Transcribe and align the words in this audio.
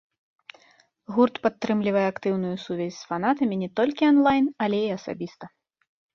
Гурт 1.15 1.35
падтрымлівае 1.43 2.05
актыўную 2.13 2.55
сувязь 2.65 2.97
з 2.99 3.03
фанатамі 3.11 3.55
не 3.63 3.69
толькі 3.83 4.09
анлайн, 4.11 4.51
але 4.67 4.83
і 4.89 4.91
асабіста. 4.99 5.45